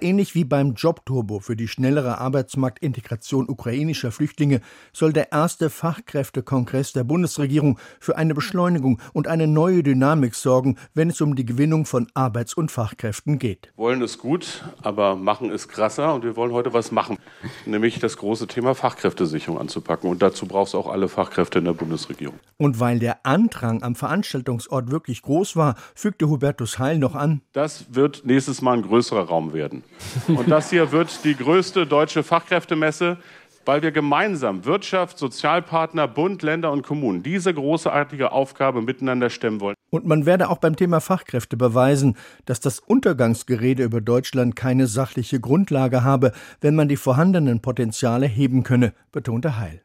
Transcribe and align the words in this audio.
Ähnlich 0.00 0.36
wie 0.36 0.44
beim 0.44 0.74
Jobturbo 0.74 1.40
für 1.40 1.56
die 1.56 1.66
schnellere 1.66 2.18
Arbeitsmarktintegration 2.18 3.48
ukrainischer 3.48 4.12
Flüchtlinge 4.12 4.60
soll 4.92 5.12
der 5.12 5.32
erste 5.32 5.70
Fachkräftekongress 5.70 6.92
der 6.92 7.02
Bundesregierung 7.02 7.80
für 7.98 8.16
eine 8.16 8.32
Beschleunigung 8.32 9.00
und 9.12 9.26
eine 9.26 9.48
neue 9.48 9.82
Dynamik 9.82 10.36
sorgen, 10.36 10.76
wenn 10.94 11.10
es 11.10 11.20
um 11.20 11.34
die 11.34 11.44
Gewinnung 11.44 11.84
von 11.84 12.06
Arbeits- 12.14 12.54
und 12.54 12.70
Fachkräften 12.70 13.40
geht. 13.40 13.72
Wollen 13.74 14.00
es 14.00 14.18
gut, 14.18 14.62
aber 14.82 15.16
machen 15.16 15.50
es 15.50 15.66
krasser 15.66 16.14
und 16.14 16.22
wir 16.22 16.36
wollen 16.36 16.52
heute 16.52 16.72
was 16.72 16.92
machen, 16.92 17.18
nämlich 17.66 17.98
das 17.98 18.18
große 18.18 18.46
Thema 18.46 18.76
Fachkräftesicherung 18.76 19.58
anzupacken 19.58 20.08
und 20.08 20.22
dazu 20.22 20.46
braucht 20.46 20.68
es 20.68 20.74
auch 20.76 20.86
alle 20.86 21.08
Fachkräfte 21.08 21.58
in 21.58 21.64
der 21.64 21.72
Bundesregierung. 21.72 22.38
Und 22.56 22.78
weil 22.78 23.00
der 23.00 23.26
Andrang 23.26 23.82
am 23.82 23.96
Veranstaltungsort 23.96 24.92
wirklich 24.92 25.22
groß 25.22 25.56
war, 25.56 25.74
fügte 25.96 26.28
Hubertus 26.28 26.78
Heil 26.78 26.98
noch 26.98 27.16
an: 27.16 27.40
Das 27.52 27.86
wird 27.92 28.24
nächstes 28.24 28.62
Mal 28.62 28.76
ein 28.76 28.82
größerer 28.82 29.24
Raum 29.24 29.52
werden. 29.52 29.82
Und 30.28 30.50
das 30.50 30.70
hier 30.70 30.92
wird 30.92 31.24
die 31.24 31.36
größte 31.36 31.86
deutsche 31.86 32.22
Fachkräftemesse, 32.22 33.18
weil 33.64 33.82
wir 33.82 33.92
gemeinsam 33.92 34.64
Wirtschaft, 34.64 35.18
Sozialpartner, 35.18 36.08
Bund, 36.08 36.42
Länder 36.42 36.72
und 36.72 36.82
Kommunen 36.82 37.22
diese 37.22 37.52
großartige 37.52 38.32
Aufgabe 38.32 38.80
miteinander 38.80 39.28
stemmen 39.28 39.60
wollen. 39.60 39.74
Und 39.90 40.06
man 40.06 40.24
werde 40.24 40.48
auch 40.48 40.56
beim 40.56 40.74
Thema 40.74 41.00
Fachkräfte 41.00 41.58
beweisen, 41.58 42.16
dass 42.46 42.60
das 42.60 42.78
Untergangsgerede 42.78 43.82
über 43.82 44.00
Deutschland 44.00 44.56
keine 44.56 44.86
sachliche 44.86 45.38
Grundlage 45.38 46.02
habe, 46.02 46.32
wenn 46.62 46.74
man 46.74 46.88
die 46.88 46.96
vorhandenen 46.96 47.60
Potenziale 47.60 48.26
heben 48.26 48.62
könne, 48.62 48.94
betonte 49.12 49.58
Heil. 49.58 49.82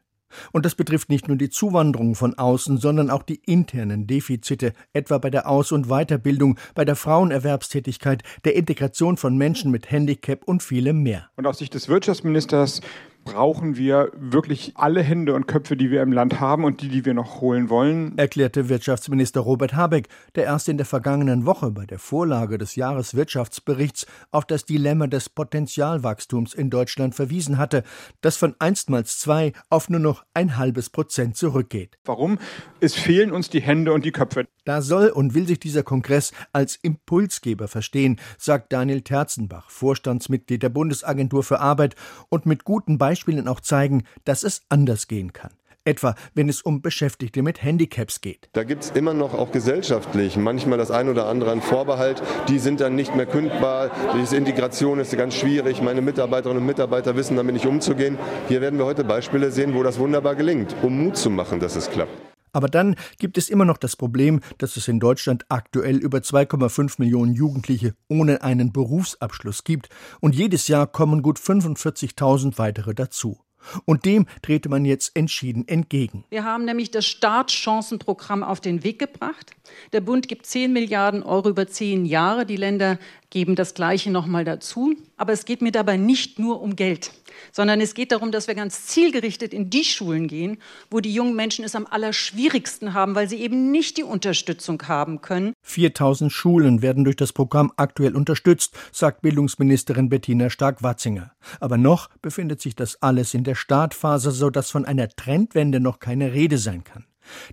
Und 0.52 0.64
das 0.64 0.74
betrifft 0.74 1.08
nicht 1.08 1.28
nur 1.28 1.36
die 1.36 1.50
Zuwanderung 1.50 2.14
von 2.14 2.34
außen, 2.34 2.78
sondern 2.78 3.10
auch 3.10 3.22
die 3.22 3.40
internen 3.46 4.06
Defizite, 4.06 4.72
etwa 4.92 5.18
bei 5.18 5.30
der 5.30 5.48
Aus- 5.48 5.72
und 5.72 5.88
Weiterbildung, 5.88 6.58
bei 6.74 6.84
der 6.84 6.96
Frauenerwerbstätigkeit, 6.96 8.22
der 8.44 8.54
Integration 8.56 9.16
von 9.16 9.36
Menschen 9.36 9.70
mit 9.70 9.90
Handicap 9.90 10.44
und 10.44 10.62
vielem 10.62 11.02
mehr. 11.02 11.28
Und 11.36 11.46
aus 11.46 11.58
Sicht 11.58 11.74
des 11.74 11.88
Wirtschaftsministers 11.88 12.80
brauchen 13.24 13.76
wir 13.76 14.12
wirklich 14.14 14.72
alle 14.76 15.02
Hände 15.02 15.34
und 15.34 15.46
Köpfe, 15.46 15.76
die 15.76 15.90
wir 15.90 16.02
im 16.02 16.12
Land 16.12 16.40
haben 16.40 16.64
und 16.64 16.82
die, 16.82 16.88
die 16.88 17.04
wir 17.04 17.14
noch 17.14 17.40
holen 17.40 17.70
wollen, 17.70 18.16
erklärte 18.18 18.68
Wirtschaftsminister 18.68 19.40
Robert 19.40 19.74
Habeck, 19.74 20.08
der 20.34 20.44
erst 20.44 20.68
in 20.68 20.76
der 20.76 20.86
vergangenen 20.86 21.46
Woche 21.46 21.70
bei 21.70 21.86
der 21.86 21.98
Vorlage 21.98 22.58
des 22.58 22.76
Jahreswirtschaftsberichts 22.76 24.06
auf 24.30 24.44
das 24.44 24.66
Dilemma 24.66 25.06
des 25.06 25.28
Potenzialwachstums 25.28 26.54
in 26.54 26.70
Deutschland 26.70 27.14
verwiesen 27.14 27.58
hatte, 27.58 27.82
das 28.20 28.36
von 28.36 28.54
einstmals 28.58 29.18
zwei 29.18 29.52
auf 29.70 29.88
nur 29.88 30.00
noch 30.00 30.24
ein 30.34 30.56
halbes 30.56 30.90
Prozent 30.90 31.36
zurückgeht. 31.36 31.98
Warum? 32.04 32.38
Es 32.80 32.94
fehlen 32.94 33.32
uns 33.32 33.48
die 33.48 33.62
Hände 33.62 33.92
und 33.92 34.04
die 34.04 34.12
Köpfe. 34.12 34.46
Da 34.64 34.80
soll 34.80 35.08
und 35.08 35.34
will 35.34 35.46
sich 35.46 35.60
dieser 35.60 35.82
Kongress 35.82 36.32
als 36.52 36.76
Impulsgeber 36.76 37.68
verstehen, 37.68 38.18
sagt 38.38 38.72
Daniel 38.72 39.02
Terzenbach, 39.02 39.70
Vorstandsmitglied 39.70 40.62
der 40.62 40.70
Bundesagentur 40.70 41.42
für 41.42 41.60
Arbeit 41.60 41.96
und 42.30 42.46
mit 42.46 42.64
guten 42.64 42.96
Beispielen 42.96 43.13
Beispielen 43.14 43.46
auch 43.46 43.60
zeigen, 43.60 44.02
dass 44.24 44.42
es 44.42 44.62
anders 44.68 45.06
gehen 45.06 45.32
kann. 45.32 45.52
Etwa, 45.84 46.16
wenn 46.34 46.48
es 46.48 46.62
um 46.62 46.82
Beschäftigte 46.82 47.42
mit 47.42 47.62
Handicaps 47.62 48.20
geht. 48.20 48.48
Da 48.54 48.64
gibt 48.64 48.82
es 48.82 48.90
immer 48.90 49.14
noch 49.14 49.34
auch 49.34 49.52
gesellschaftlich 49.52 50.36
manchmal 50.36 50.78
das 50.78 50.90
ein 50.90 51.08
oder 51.08 51.26
andere 51.26 51.52
an 51.52 51.62
Vorbehalt. 51.62 52.20
Die 52.48 52.58
sind 52.58 52.80
dann 52.80 52.96
nicht 52.96 53.14
mehr 53.14 53.26
kündbar. 53.26 53.92
Diese 54.20 54.36
Integration 54.36 54.98
ist 54.98 55.16
ganz 55.16 55.36
schwierig. 55.36 55.80
Meine 55.80 56.00
Mitarbeiterinnen 56.00 56.60
und 56.60 56.66
Mitarbeiter 56.66 57.14
wissen 57.14 57.36
damit 57.36 57.54
nicht 57.54 57.66
umzugehen. 57.66 58.18
Hier 58.48 58.60
werden 58.60 58.80
wir 58.80 58.86
heute 58.86 59.04
Beispiele 59.04 59.52
sehen, 59.52 59.74
wo 59.74 59.84
das 59.84 60.00
wunderbar 60.00 60.34
gelingt, 60.34 60.74
um 60.82 61.04
Mut 61.04 61.16
zu 61.16 61.30
machen, 61.30 61.60
dass 61.60 61.76
es 61.76 61.88
klappt. 61.88 62.33
Aber 62.54 62.68
dann 62.68 62.96
gibt 63.18 63.36
es 63.36 63.50
immer 63.50 63.66
noch 63.66 63.76
das 63.76 63.96
Problem, 63.96 64.40
dass 64.58 64.78
es 64.78 64.88
in 64.88 65.00
Deutschland 65.00 65.44
aktuell 65.50 65.96
über 65.96 66.18
2,5 66.18 66.94
Millionen 66.98 67.34
Jugendliche 67.34 67.94
ohne 68.08 68.42
einen 68.42 68.72
Berufsabschluss 68.72 69.64
gibt 69.64 69.88
und 70.20 70.34
jedes 70.34 70.68
Jahr 70.68 70.86
kommen 70.86 71.20
gut 71.20 71.38
45.000 71.38 72.56
weitere 72.56 72.94
dazu. 72.94 73.44
Und 73.84 74.04
dem 74.04 74.26
trete 74.42 74.68
man 74.68 74.84
jetzt 74.84 75.16
entschieden 75.16 75.66
entgegen. 75.66 76.24
Wir 76.30 76.44
haben 76.44 76.64
nämlich 76.64 76.90
das 76.90 77.06
Startchancenprogramm 77.06 78.42
auf 78.42 78.60
den 78.60 78.84
Weg 78.84 78.98
gebracht. 78.98 79.52
Der 79.92 80.00
Bund 80.00 80.28
gibt 80.28 80.46
10 80.46 80.72
Milliarden 80.72 81.22
Euro 81.22 81.48
über 81.48 81.66
zehn 81.66 82.04
Jahre. 82.04 82.46
Die 82.46 82.56
Länder 82.56 82.98
geben 83.30 83.56
das 83.56 83.74
Gleiche 83.74 84.10
nochmal 84.10 84.44
dazu. 84.44 84.94
Aber 85.16 85.32
es 85.32 85.44
geht 85.44 85.62
mir 85.62 85.72
dabei 85.72 85.96
nicht 85.96 86.38
nur 86.38 86.60
um 86.60 86.76
Geld, 86.76 87.12
sondern 87.52 87.80
es 87.80 87.94
geht 87.94 88.12
darum, 88.12 88.32
dass 88.32 88.48
wir 88.48 88.54
ganz 88.54 88.86
zielgerichtet 88.86 89.54
in 89.54 89.70
die 89.70 89.84
Schulen 89.84 90.28
gehen, 90.28 90.58
wo 90.90 91.00
die 91.00 91.12
jungen 91.12 91.36
Menschen 91.36 91.64
es 91.64 91.74
am 91.74 91.86
allerschwierigsten 91.86 92.94
haben, 92.94 93.14
weil 93.14 93.28
sie 93.28 93.40
eben 93.40 93.70
nicht 93.70 93.96
die 93.96 94.02
Unterstützung 94.02 94.82
haben 94.88 95.20
können. 95.20 95.52
4000 95.62 96.32
Schulen 96.32 96.82
werden 96.82 97.04
durch 97.04 97.16
das 97.16 97.32
Programm 97.32 97.72
aktuell 97.76 98.16
unterstützt, 98.16 98.76
sagt 98.92 99.22
Bildungsministerin 99.22 100.08
Bettina 100.08 100.50
Stark-Watzinger. 100.50 101.32
Aber 101.60 101.76
noch 101.76 102.08
befindet 102.22 102.60
sich 102.60 102.74
das 102.74 103.02
alles 103.02 103.34
in 103.34 103.44
der 103.44 103.54
Startphase, 103.54 104.30
sodass 104.30 104.70
von 104.70 104.84
einer 104.84 105.08
Trendwende 105.08 105.80
noch 105.80 105.98
keine 105.98 106.32
Rede 106.32 106.58
sein 106.58 106.84
kann. 106.84 107.04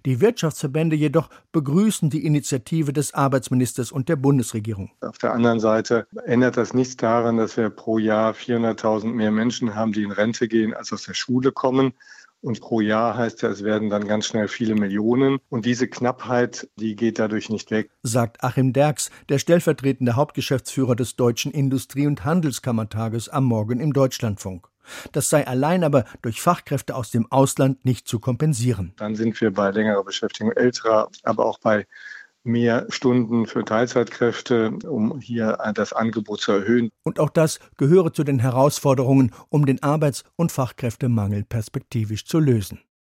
Die 0.05 0.21
Wirtschaftsverbände 0.21 0.95
jedoch 0.95 1.29
begrüßen 1.51 2.09
die 2.09 2.25
Initiative 2.25 2.93
des 2.93 3.13
Arbeitsministers 3.13 3.91
und 3.91 4.09
der 4.09 4.15
Bundesregierung. 4.15 4.91
Auf 5.01 5.17
der 5.17 5.33
anderen 5.33 5.59
Seite 5.59 6.07
ändert 6.25 6.57
das 6.57 6.73
nichts 6.73 6.97
daran, 6.97 7.37
dass 7.37 7.57
wir 7.57 7.69
pro 7.69 7.97
Jahr 7.97 8.33
400.000 8.33 9.07
mehr 9.07 9.31
Menschen 9.31 9.75
haben, 9.75 9.91
die 9.91 10.03
in 10.03 10.11
Rente 10.11 10.47
gehen, 10.47 10.73
als 10.73 10.91
aus 10.93 11.03
der 11.03 11.13
Schule 11.13 11.51
kommen. 11.51 11.93
Und 12.41 12.59
pro 12.59 12.81
Jahr 12.81 13.15
heißt 13.15 13.43
ja, 13.43 13.49
es 13.49 13.63
werden 13.63 13.91
dann 13.91 14.07
ganz 14.07 14.25
schnell 14.25 14.47
viele 14.47 14.73
Millionen. 14.73 15.37
Und 15.49 15.65
diese 15.65 15.87
Knappheit, 15.87 16.67
die 16.75 16.95
geht 16.95 17.19
dadurch 17.19 17.49
nicht 17.49 17.69
weg. 17.69 17.91
Sagt 18.01 18.43
Achim 18.43 18.73
Derks, 18.73 19.11
der 19.29 19.37
stellvertretende 19.37 20.15
Hauptgeschäftsführer 20.15 20.95
des 20.95 21.15
Deutschen 21.15 21.51
Industrie- 21.51 22.07
und 22.07 22.25
Handelskammertages 22.25 23.29
am 23.29 23.45
Morgen 23.45 23.79
im 23.79 23.93
Deutschlandfunk. 23.93 24.70
Das 25.11 25.29
sei 25.29 25.45
allein 25.47 25.83
aber 25.83 26.05
durch 26.21 26.41
Fachkräfte 26.41 26.95
aus 26.95 27.11
dem 27.11 27.31
Ausland 27.31 27.85
nicht 27.85 28.07
zu 28.07 28.19
kompensieren. 28.19 28.93
Dann 28.97 29.15
sind 29.15 29.39
wir 29.41 29.51
bei 29.51 29.71
längerer 29.71 30.03
Beschäftigung 30.03 30.51
älterer, 30.51 31.09
aber 31.23 31.45
auch 31.45 31.59
bei 31.59 31.85
mehr 32.43 32.87
Stunden 32.89 33.45
für 33.45 33.63
Teilzeitkräfte, 33.63 34.71
um 34.87 35.19
hier 35.19 35.57
das 35.75 35.93
Angebot 35.93 36.41
zu 36.41 36.53
erhöhen. 36.53 36.89
Und 37.03 37.19
auch 37.19 37.29
das 37.29 37.59
gehöre 37.77 38.13
zu 38.13 38.23
den 38.23 38.39
Herausforderungen, 38.39 39.31
um 39.49 39.65
den 39.65 39.83
Arbeits- 39.83 40.23
und 40.35 40.51
Fachkräftemangel 40.51 41.43
perspektivisch 41.43 42.25
zu 42.25 42.39
lösen. 42.39 42.79